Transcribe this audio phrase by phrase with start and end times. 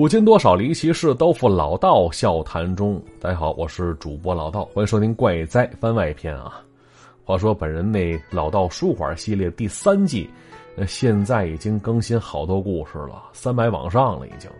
[0.00, 2.98] 古今多少离奇事，都付老道笑谈中。
[3.20, 6.62] 大家好，我是主播老道，欢迎收听《怪哉番外篇》啊。
[7.22, 10.26] 话说本人那老道书馆系列第三季，
[10.78, 14.50] 呃，现在已经更新好多故事了，三百往上了已经。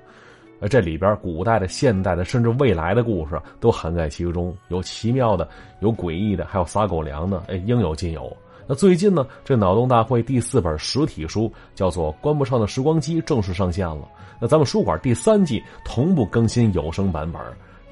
[0.69, 5.48] 这里边古代的、现代的，甚至未来的故事都涵盖其中，有奇妙的，
[5.80, 8.30] 有诡异的，还有撒狗粮的，哎，应有尽有。
[8.71, 14.09] 那最近呢，这脑洞大会第四本实体书叫做《关不上的时光机》正式上线了。
[14.41, 17.42] 那咱们书馆第三季同步更新有声版本。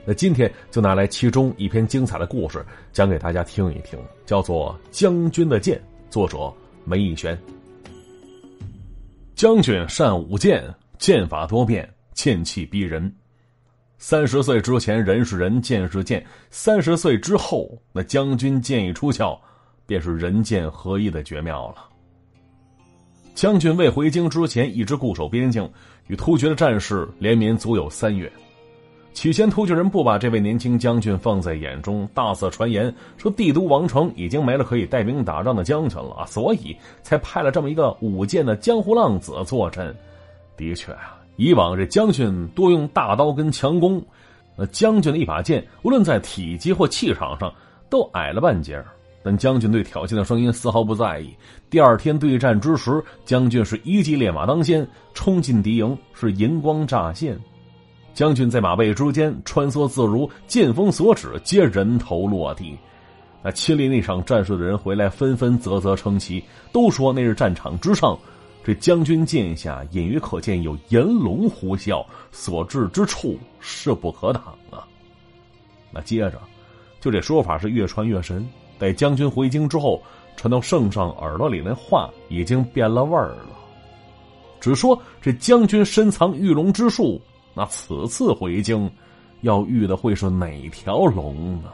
[0.05, 5.77] 那今天就拿来其中一篇精彩的故事讲给大家听一听，叫做《将军的剑》，
[6.11, 6.39] 作者
[6.85, 7.37] 梅义玄。
[9.35, 10.63] 将军善舞剑，
[10.97, 13.13] 剑法多变，剑气逼人。
[13.99, 19.37] 三十岁之前人是人，剑是剑；三十岁之后，那将军剑一出鞘。
[19.89, 21.77] 便是人剑合一的绝妙了。
[23.35, 25.67] 将军未回京之前，一直固守边境，
[26.09, 28.31] 与突厥的战事连绵足有三月。
[29.15, 39.97] 起先，突厥人不把这位年轻将军放在眼中，大肆传言说帝都王城已经没了可以带兵打仗的将军了，所以才派了这么一个舞剑的江湖浪子坐镇。
[40.57, 44.05] 的确啊，以往这将军多用大刀跟强弓，
[44.57, 47.53] 那将军的一把剑，无论在体积或气场上，
[47.89, 48.87] 都矮了半截儿。
[49.29, 51.29] 但将军对挑衅的声音丝毫不在意。
[51.69, 57.39] 第二天对战之时，将军是一骑烈马当先，冲进敌营，是银光乍现。
[58.15, 62.75] 将军在马背之间穿梭自如，剑锋所指，皆人头落地。
[63.43, 68.19] 那亲历那场战事的人回来，纷纷啧啧称奇，都说那是战场之上，
[68.65, 74.89] 这将军剑下隐约可见有炎龙呼啸，所至之处势不可挡啊！
[75.93, 76.41] 那接着，
[76.99, 78.49] 就这说法是越传越神。
[78.79, 80.03] 待将军回京之后，
[80.37, 83.51] 传到圣上耳朵里，那话已经变了味儿了。
[84.61, 87.21] 只说这将军深藏御龙之术，
[87.55, 88.91] 那此次回京，
[89.41, 91.71] 要遇的会是哪条龙呢？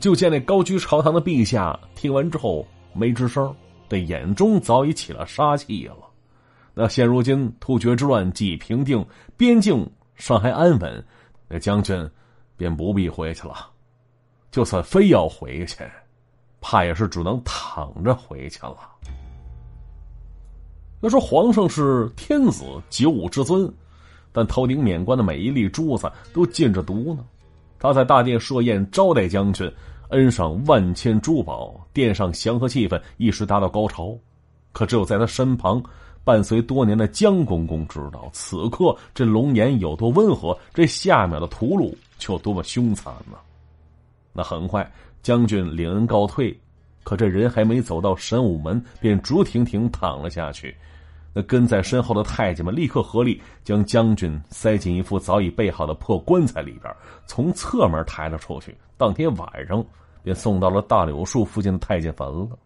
[0.00, 3.54] 就见那高居朝堂的陛下听完之后没吱声，
[3.88, 5.96] 这眼中早已起了杀气了。
[6.74, 9.04] 那现如今突厥之乱既平定，
[9.36, 11.04] 边境尚还安稳，
[11.48, 12.08] 那将军
[12.56, 13.70] 便不必回去了。
[14.50, 15.84] 就算非要回去，
[16.60, 18.76] 怕也是只能躺着回去了。
[21.00, 23.72] 要说皇上是天子，九五之尊，
[24.32, 27.24] 但头顶冕冠的每一粒珠子都浸着毒呢。
[27.78, 29.72] 他在大殿设宴招待将军，
[30.08, 34.16] 恩赏万千珠宝，殿上祥和气氛一时达到高潮。
[34.72, 35.80] 可只有在他身旁
[36.24, 43.38] 伴随多年的江公公知道，此刻这龙颜有多温和，这下面的屠戮却有多么凶残呢？
[44.38, 44.88] 那很快，
[45.20, 46.56] 将军领恩告退，
[47.02, 50.76] 可这人还没走到神武门，便直挺挺躺了下去。
[51.34, 56.94] 那跟在身后的太监们立刻合力将将军塞进一副早已备好的破棺材里边，
[57.26, 58.72] 从侧门抬了出去。
[58.96, 59.84] 当天晚上，
[60.22, 62.56] 便送到了大柳树附近的太监坟了。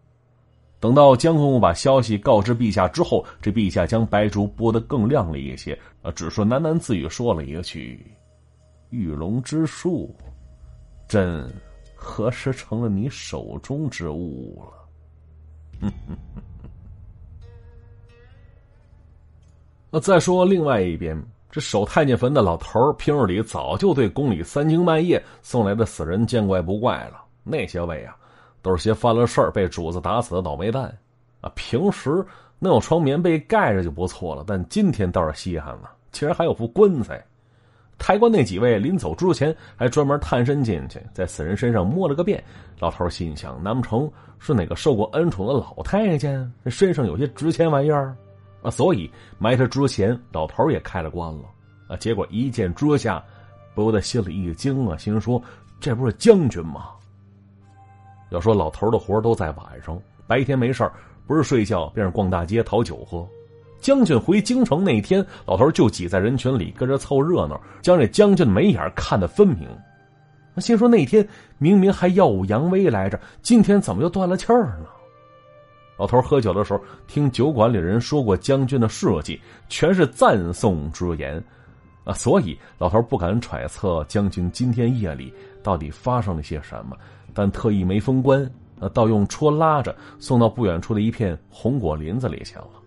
[0.78, 5.72] 等到江公公把消息告知陛下之后，这陛下将白烛拨得更亮了一些，
[6.02, 8.04] 啊，只是喃喃自语说了一句
[8.90, 10.14] ：“玉龙之术。”
[11.12, 11.52] 朕
[11.94, 14.64] 何时成了你手中之物
[15.82, 15.90] 了？
[19.90, 27.22] 那再说另外一边，这守太监坟的老头平日里早就对宫里三更半夜送来的死人见怪不怪了。
[27.44, 28.16] 那些位啊，
[28.62, 30.84] 都是些犯了事儿被主子打死的倒霉蛋
[31.42, 31.52] 啊。
[31.54, 32.24] 平时
[32.58, 37.22] 能有床棉被盖着就不错了，但今天倒是稀罕了，竟然还有副棺材。
[37.98, 42.42] 抬棺那几位临走之前，还专门探身进去，在死人身上摸了个遍。
[42.80, 44.10] 老头心想：难不成
[44.40, 46.52] 是哪个受过恩宠的老太监？
[46.66, 48.16] 身上有些值钱玩意儿
[48.60, 48.70] 啊！
[48.70, 49.08] 所以
[49.38, 51.44] 埋他之前，老头也开了棺了
[51.86, 51.96] 啊！
[51.96, 53.22] 结果一见桌下，
[53.74, 55.40] 不由得心里一惊啊，心说：
[55.78, 56.88] 这不是将军吗？
[58.30, 60.90] 要说老头的活都在晚上，白天没事
[61.24, 63.28] 不是睡觉便是逛大街讨酒喝。
[63.82, 69.68] 将军回京城那天，老头就挤在人群里跟着凑热闹，将这将军的眉眼看得分明。
[70.58, 71.26] 心说那天
[71.58, 74.86] 明明还耀武扬威来着，今天怎么又断了气儿呢？
[75.98, 81.42] 老头喝酒的时候，听酒馆里人说过将军的事迹，全是赞颂之言，
[82.04, 85.32] 啊，所以老头不敢揣测将军今天夜里
[85.62, 86.96] 到底发生了些什么，
[87.34, 88.44] 但特意没封棺，
[88.78, 92.81] 啊，倒用车拉着送到不远处的一片红果林子里去了。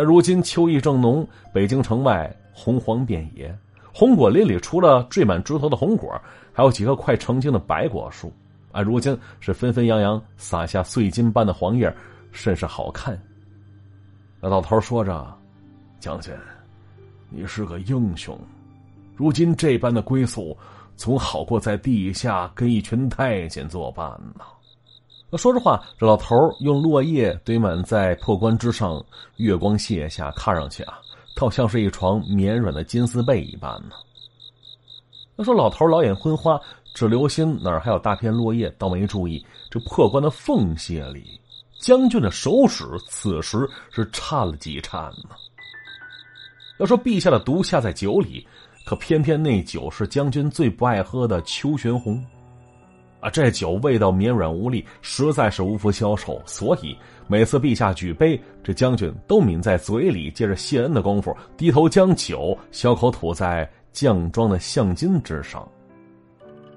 [0.00, 3.52] 那如今秋意正浓，北京城外红黄遍野，
[3.92, 6.08] 红果林里除了缀满枝头的红果，
[6.52, 8.32] 还有几棵快成精的白果树，
[8.70, 11.92] 啊，如今是纷纷扬扬洒下碎金般的黄叶，
[12.30, 13.20] 甚是好看。
[14.40, 15.36] 那老头说着
[15.98, 16.32] ：“将军，
[17.28, 18.38] 你是个英雄，
[19.16, 20.56] 如今这般的归宿，
[20.94, 24.08] 总好过在地下跟一群太监作伴
[24.38, 24.44] 呢。
[25.30, 29.04] 那说实话，这老头用落叶堆满在破棺之上，
[29.36, 30.98] 月光泻下，看上去啊，
[31.36, 33.90] 倒像是一床绵软的金丝被一般呢。
[35.36, 36.58] 要说老头老眼昏花，
[36.94, 41.38] 只留心哪儿还有大片落叶，倒没注意这破棺的缝隙里，
[41.78, 45.36] 将军的手指此时是颤了几颤呢。
[46.78, 48.46] 要说陛下的毒下在酒里，
[48.86, 52.24] 可偏偏那酒是将军最不爱喝的秋玄红。
[53.20, 56.40] 啊，这酒味道绵软无力，实在是无福消受。
[56.46, 65.68] 所以每次陛下举杯，这将军都抿在嘴里，借着谢恩的功夫，低头将酒小口吐在酱装的象巾之上。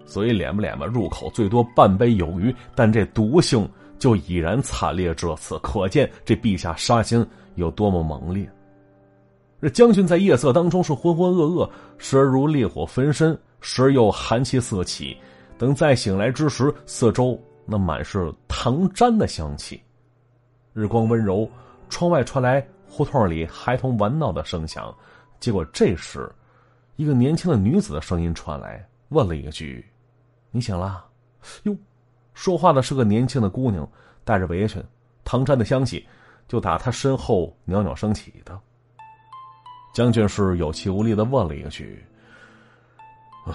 [0.03, 8.49] 所以脸吧脸吧，入口最多半杯有余，但这毒性就已然惨烈至此，可见这陛下杀心有多么猛烈。
[9.61, 15.15] 这将军在夜色当中是浑浑噩噩，时而如烈火焚身，时而又寒气四起。
[15.61, 19.79] 等再醒来之时，四周那满是糖毡的香气，
[20.73, 21.47] 日光温柔，
[21.87, 24.91] 窗外传来胡同里孩童玩闹的声响。
[25.39, 26.27] 结果这时，
[26.95, 29.87] 一个年轻的女子的声音传来，问了一句
[30.49, 31.05] ：“你醒了？”
[31.65, 31.77] 哟，
[32.33, 33.87] 说话的是个年轻的姑娘，
[34.23, 34.83] 带着围裙，
[35.23, 36.03] 糖毡的香气
[36.47, 38.59] 就打她身后袅袅升起的。
[39.93, 42.03] 将军是有气无力的问了一句
[43.45, 43.53] ：“啊，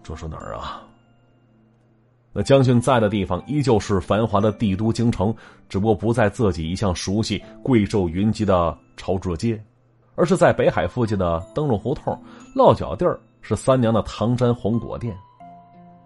[0.00, 0.80] 这是哪儿啊？”
[2.32, 5.34] 那将军在的地方依旧是繁华的帝都京城，
[5.68, 9.62] 只不过不在自己一向熟悉、贵胄云集的朝志街，
[10.14, 12.18] 而是在北海附近的灯笼胡同，
[12.54, 15.14] 落脚地儿是三娘的唐山红果店。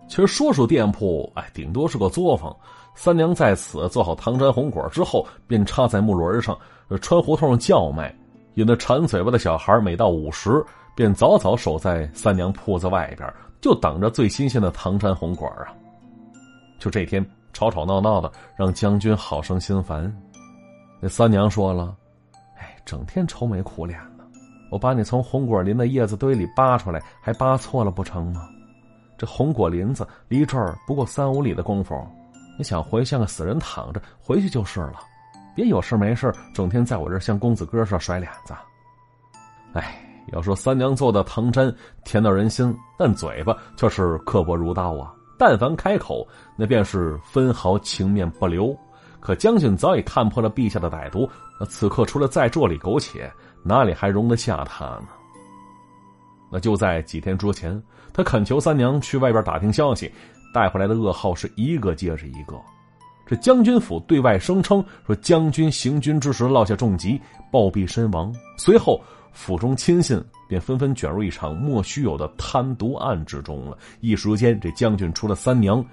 [0.09, 2.55] 其实说说店铺，哎，顶多是个作坊。
[2.95, 6.59] 三娘在此做好唐山红果之后，便插在木轮上，
[7.01, 8.13] 穿胡同叫卖，
[8.55, 10.65] 引得馋嘴巴的小孩每到午时，
[10.95, 15.67] 便早早守在三娘铺子外边，就等着最新鲜的唐山红果啊。
[16.79, 20.15] 就这天吵吵闹闹的，让将军好生心烦。
[21.01, 21.95] 那三娘说了
[22.59, 24.25] ：“哎，整天愁眉苦脸的，
[24.71, 28.49] 我把你从红果林的叶子堆里扒出来，还扒错了不成吗？
[29.19, 31.95] 这红果林子离这儿不过三五里的功夫，
[32.59, 35.01] 你想回像个死人躺着回去就是了，
[35.55, 38.55] 别有事没事整天在我这像公子哥似的甩脸子。
[39.73, 39.99] 哎，
[40.33, 41.75] 要说三娘做的糖毡
[42.05, 48.77] 甜到人心，但嘴巴却是刻薄如刀啊。”但凡开口，那便是分毫情面不留。
[49.21, 51.29] 可将军早已看破了陛下的歹毒，
[51.59, 53.31] 那此刻除了在这里苟且，
[53.63, 55.09] 哪里还容得下他呢？
[56.51, 60.11] 那就在几天之前，他恳求三娘去外边打听消息，
[60.55, 62.57] 带回来的噩耗是一个接着一个。
[63.27, 68.35] 这将军府对外声称说，将军行军之时落下重疾，暴毙身亡。
[68.57, 69.01] 随后。
[69.39, 70.19] 府中亲信
[70.49, 73.77] 便纷纷卷入一场莫须有的贪毒案之中了。
[74.01, 75.85] 一时间，这将军除了三娘，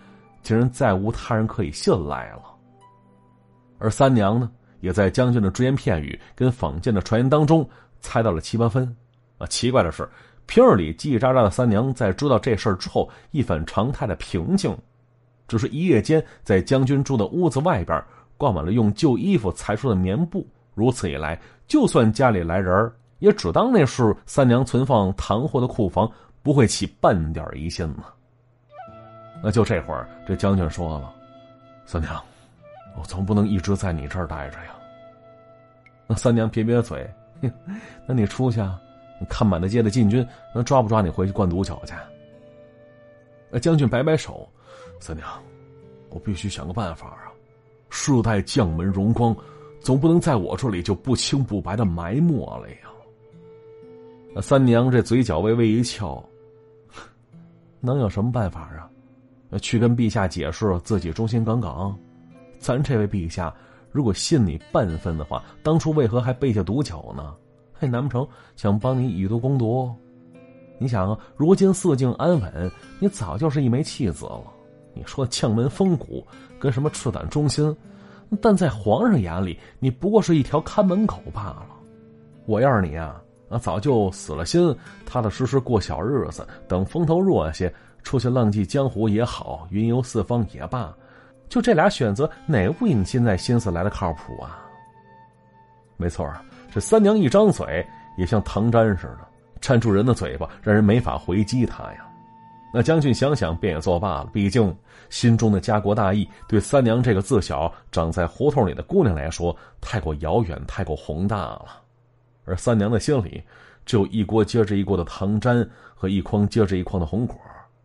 [0.42, 2.44] 竟然再无他人可以信赖了。
[3.80, 7.68] 而三娘呢，也在将军的只言片语跟坊间的传言当中
[8.00, 8.96] 猜到了七八分。
[9.38, 10.08] 啊，奇怪的是，
[10.46, 14.78] 平日里叽叽喳喳的三娘，在知道这事儿之后，一反常态的平静。
[15.48, 18.02] 只是一夜间，在将军住的屋子外边
[18.38, 20.48] 挂满了用旧衣服裁出的棉布。
[20.74, 22.92] 如此一来，就算家里来人
[23.24, 26.12] 也只当那是三娘存放糖货的库房，
[26.42, 28.04] 不会起半点疑心呢。
[29.42, 31.16] 那就这会儿，这将军说了
[31.88, 32.22] ：“三娘，
[32.98, 34.76] 我总不能一直在你这儿待着呀。”
[36.06, 37.10] 那三娘撇撇嘴
[38.06, 38.78] ：“那你出去啊？
[39.22, 41.94] 你看满大街的禁军，能抓不抓你回去灌毒酒去？”
[43.50, 44.46] 那将军摆摆手
[45.00, 45.30] ：“三娘，
[46.10, 47.32] 我必须想个办法啊！
[47.90, 49.34] 世代将门荣光，
[49.80, 52.76] 总不能在我这里就不清不白的埋没了呀。”
[54.42, 56.24] 三娘这嘴角微微一翘，
[57.80, 58.90] 能有什么办法啊？
[59.60, 61.96] 去跟陛下解释自己忠心耿耿。
[62.58, 63.54] 咱这位陛下，
[63.92, 67.36] 如果信你半分的话，当初为何还备下毒酒呢？
[67.72, 69.94] 还难不成想帮你以毒攻毒？
[70.80, 74.42] 你想啊，如今四境安稳，你早就是一枚弃子了。
[74.96, 76.26] 你说将门风骨
[76.60, 77.76] 跟什么赤胆忠心，
[78.42, 81.68] 但在皇上眼里，你不过是一条看门狗罢了。
[82.46, 83.23] 我要是你啊！
[83.54, 90.92] 那早就死了心，踏踏实实过小日子，等风头弱些，出去浪迹江湖也好，云游四方也罢，
[91.48, 94.60] 就这俩选择，哪个比你现在心思来的靠谱啊？
[95.98, 96.28] 没错
[96.74, 97.86] 这三娘一张嘴，
[98.18, 99.20] 也像糖毡似的，
[99.62, 102.08] 缠住人的嘴巴，让人没法回击他呀。
[102.74, 104.30] 那将军想想，便也作罢了。
[104.34, 104.76] 毕竟
[105.12, 111.83] 心中的家国大义，对三娘这个自小长在胡同里的姑娘来说，太过遥远，太过宏大了。
[112.46, 113.42] 而三娘的心里
[113.86, 117.38] 只有一锅接着一锅的糖粘和一筐接着一筐的红果，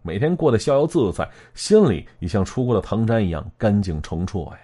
[0.03, 4.61] 每天过得逍遥自在，心里也像出锅的糖粘一样干净澄澈呀。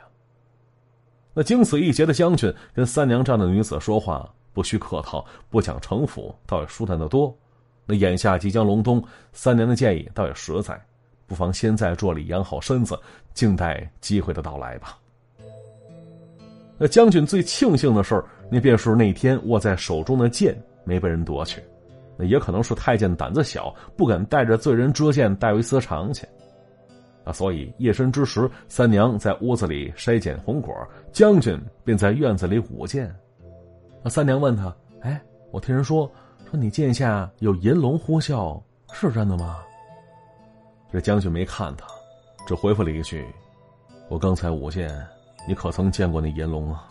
[1.33, 7.37] 那经此一劫的将军跟三娘这样的女子说话，不需客套，不讲城府，倒也舒坦得多。
[7.87, 10.81] 那眼下即将隆冬，三娘的建议倒也实在，
[11.27, 12.99] 不妨先在这里养好身子，
[13.35, 14.97] 静待机会的到来吧。
[16.79, 21.63] 那将军最庆幸的事儿，那便是那天握在手中的剑没被人夺去。
[22.17, 26.27] 那也可能是太监胆子小，不敢带着罪人遮剑带回私藏去。
[27.25, 30.73] 啊，所以夜深之时，三娘在屋子里筛捡红果，
[31.11, 33.13] 将军便在院子里舞剑。
[34.03, 35.21] 那三娘问他：“哎，
[35.51, 36.09] 我听人说，
[36.51, 39.61] 说你剑下有银龙呼啸，是真的吗？”
[40.93, 41.87] 这将军没看他，
[42.47, 43.27] 只回复了一句
[44.09, 44.95] ：“我刚才舞剑。”
[45.49, 46.89] 你可曾见过那银龙啊？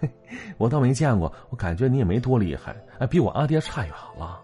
[0.58, 4.40] 我倒没见过，我感觉你也没多厉害，哎，比我阿爹差远了。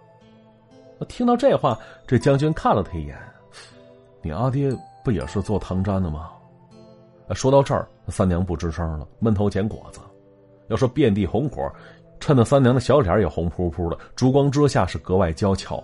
[1.09, 3.19] 听到这话，这将军看了他一眼，
[4.23, 6.31] 你阿爹不也是做糖毡的吗？
[7.35, 10.01] 说到这儿，三娘不吱声了，闷头捡果子。
[10.69, 11.71] 要说遍地红果，
[12.19, 15.83] 衬得三娘的小脸也红扑扑的，烛光之下是格外娇俏。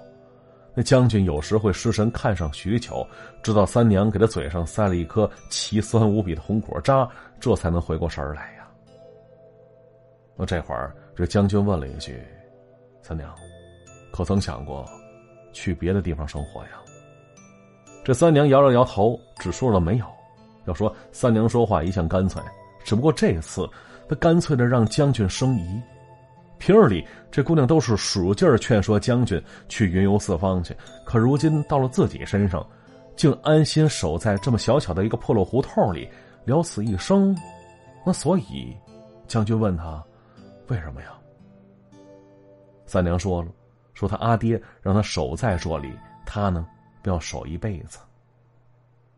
[0.75, 3.07] 那将军有时会失神看上许久，
[3.43, 7.07] 直到三娘给他嘴上塞了一颗奇酸无比的红果渣，
[7.38, 8.62] 这才能回过神来呀。
[10.36, 12.22] 那这会儿，这将军问了一句
[13.02, 13.34] ：“三娘，
[14.12, 14.88] 可曾想过
[15.52, 16.70] 去别的地方生活呀？”
[18.04, 20.06] 这三娘摇了摇头，只说了没有。
[20.64, 22.42] 要说三娘说话一向干脆，
[22.84, 23.68] 只不过这次
[24.08, 25.80] 她干脆的让将军生疑。
[26.58, 32.64] 平日里，这姑娘都是使劲劝说将军去云游四方去，可如今到了自己身上，
[33.16, 36.08] 竟安心守在这么小小的一个破落胡同里，
[36.44, 37.36] 了此一生。
[38.06, 38.76] 那所以，
[39.26, 40.00] 将军问他，
[40.69, 41.12] 为什么呀？
[42.87, 43.49] 三娘说了，
[43.95, 45.92] 说他阿爹让他守在这里，
[46.26, 46.66] 他呢，
[47.04, 47.99] 要守一辈子。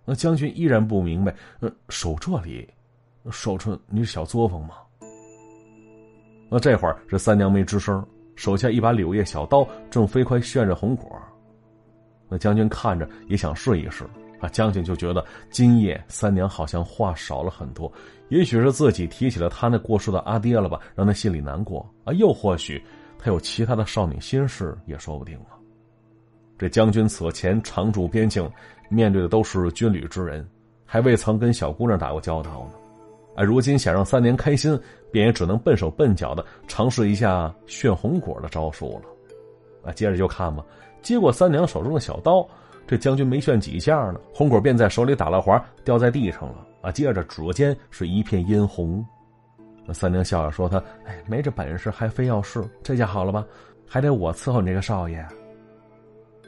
[0.04, 2.68] 那将军依然不明白，呃，守这里，
[3.30, 4.74] 守着你是小作坊吗？
[6.50, 11.20] 那这会儿，这三娘没吱声，手下一把柳叶小刀正飞快炫着红果。
[12.28, 14.04] 那将军看着也想试一试
[14.44, 14.48] 啊。
[14.48, 17.90] 将军就觉得今夜三娘好像话少了很多，
[18.28, 22.12] 也许是自己提起了他那过世的阿爹了吧，让他心里难过啊。
[22.12, 22.82] 又或许
[23.18, 25.46] 他有其他的少女心事也说不定了。
[26.56, 28.48] 这将军此前常驻边境，
[28.88, 30.46] 面对的都是军旅之人，
[30.84, 32.78] 还未曾跟小姑娘打过交道呢。
[33.34, 34.78] 啊，如今想让三娘开心，
[35.10, 39.02] 便也只能笨手笨脚的尝试一下炫红果的招数了。
[39.82, 40.64] 啊，接着就看吧。
[41.02, 42.48] 接过三娘手中的小刀，
[42.86, 46.66] 这将军没炫几下呢，红果便在手里打了滑，掉在地上了。
[46.82, 49.04] 啊，接着指尖是一片殷红。
[49.92, 53.44] 三娘笑着说：“他哎，没这本事，还非要试，这下好了吧？
[53.86, 55.26] 还得我伺候你这个少爷。”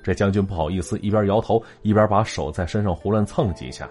[0.03, 3.89] 这将军不好意思，一边摇头，一边把手在身上胡乱蹭几下。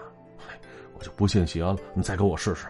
[0.98, 2.66] 我就不信邪了，你再给我试试。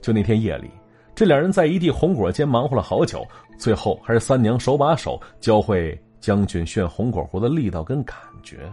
[0.00, 0.70] 就那天夜里，
[1.14, 3.26] 这两人在一地红果间忙活了好久，
[3.58, 8.72] 最后还是三娘手把手教会将军炫红果壶的力道跟感觉。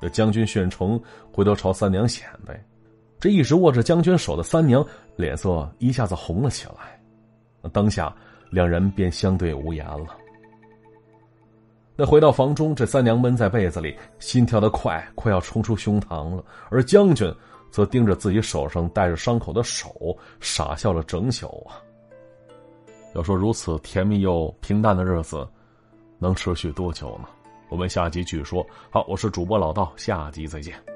[0.00, 1.00] 这将军炫成，
[1.32, 2.62] 回头朝三娘显摆。
[3.18, 4.84] 这一直握着将军手的三娘
[5.16, 7.00] 脸色一下子红了起来。
[7.70, 8.14] 当下
[8.50, 10.16] 两人便相对无言了。
[11.96, 17.32] 那回到房中，这三娘闷在被子里，心跳的快，快要冲出胸膛了，而将军。
[17.72, 19.94] 则盯着自己手上带着伤口的手，
[20.40, 21.78] 傻笑了整宿啊。
[23.14, 25.48] 要说如此甜蜜又平淡的日子，
[26.20, 27.28] 能持续多久呢？
[27.68, 28.64] 我们下集继续说。
[28.90, 30.89] 好，我是主播老道，下集再见。